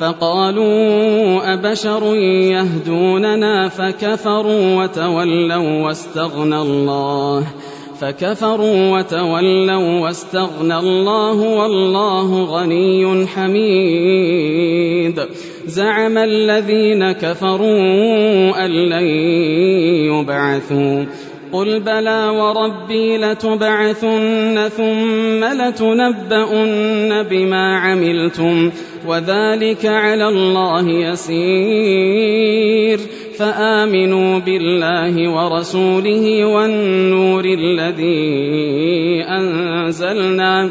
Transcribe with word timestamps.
فقالوا 0.00 1.54
أبشر 1.54 2.16
يهدوننا 2.52 3.68
فكفروا 3.68 4.82
وتولوا 4.82 5.86
واستغنى 5.86 6.56
الله 6.56 7.46
فكفروا 8.00 8.98
وتولوا 8.98 10.00
واستغنى 10.00 10.78
الله 10.78 11.40
والله 11.40 12.44
غني 12.44 13.26
حميد 13.26 15.20
زعم 15.66 16.18
الذين 16.18 17.12
كفروا 17.12 18.64
أن 18.64 18.70
لن 18.70 19.06
يبعثوا 20.12 21.04
قل 21.52 21.80
بلى 21.80 22.28
وربي 22.28 23.18
لتبعثن 23.18 24.68
ثم 24.76 25.44
لتنبؤن 25.44 27.22
بما 27.22 27.78
عملتم 27.78 28.70
وذلك 29.06 29.86
على 29.86 30.28
الله 30.28 30.88
يسير 30.88 31.96
فامنوا 33.38 34.38
بالله 34.38 35.30
ورسوله 35.30 36.44
والنور 36.44 37.44
الذي 37.44 39.24
انزلنا 39.28 40.70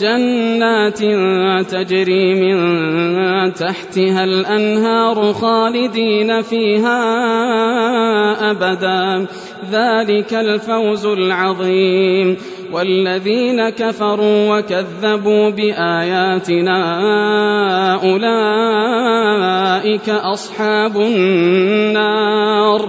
جنات 0.00 0.98
تجري 1.70 2.34
من 2.34 3.54
تحتها 3.54 4.24
الأنهار 4.24 5.32
خالدين 5.32 6.42
فيها 6.42 7.00
أبدا. 8.50 9.26
ذلك 9.72 10.34
الفوز 10.34 11.06
العظيم. 11.06 12.36
والذين 12.72 13.68
كفروا 13.68 14.58
وكذبوا 14.58 15.50
بآياتنا 15.50 16.80
أولئك 18.02 20.08
أصحاب 20.08 20.96
النار. 20.96 22.88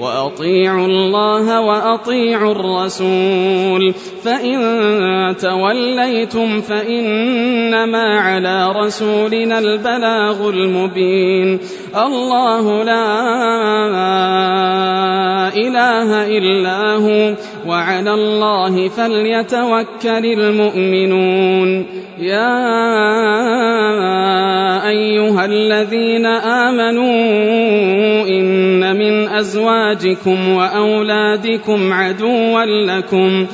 وأطيعوا 0.00 0.86
الله 0.86 1.60
وأطيعوا 1.60 2.52
الرسول. 2.52 3.94
فإن 4.24 5.36
توليتم 5.36 6.60
فإنما 6.60 8.20
على 8.20 8.72
رسولنا 8.72 9.58
البلاغ 9.58 10.48
المبين. 10.48 11.58
الله 12.06 12.84
لا 12.84 13.10
إله 15.56 16.38
إلا 16.38 16.94
هو 16.94 17.34
وعلى 17.66 18.14
الله 18.14 18.88
فليتوكل 18.88 20.26
المؤمنون. 20.26 21.86
يا 22.20 22.60
أيها 24.88 25.44
الذين 25.44 26.26
آمنوا 26.26 27.20
إن 28.28 28.96
من 28.96 29.28
أزواجكم 29.28 29.89
وأولادكم 30.56 31.92
عدوا 31.92 32.64
لكم. 32.64 33.46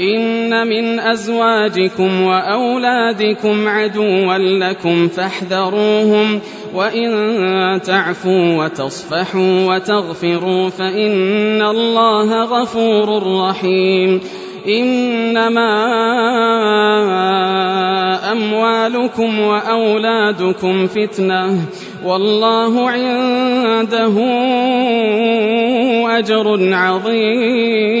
إن 0.00 0.66
من 0.66 1.00
أزواجكم 1.00 2.22
وأولادكم 2.22 3.68
عدوا 3.68 4.38
لكم 4.38 5.08
فاحذروهم 5.08 6.40
وإن 6.74 7.80
تعفوا 7.82 8.64
وتصفحوا 8.64 9.74
وتغفروا 9.74 10.68
فإن 10.68 11.62
الله 11.62 12.44
غفور 12.44 13.22
رحيم. 13.40 14.20
إنما 14.68 15.70
أموالكم 18.32 19.40
وأولادكم 19.40 20.86
فتنة. 20.86 21.58
والله 22.04 22.90
عنده 22.90 24.14
أجر 26.18 26.74
عظيم. 26.74 28.00